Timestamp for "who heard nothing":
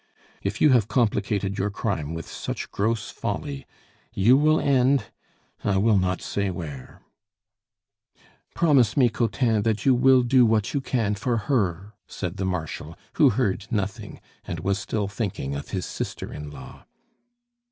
13.17-14.19